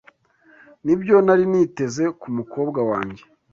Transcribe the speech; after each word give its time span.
Nibyo 0.85 1.15
nari 1.25 1.43
niteze 1.51 2.03
kumukobwa 2.19 2.79
wanjye. 2.89 3.23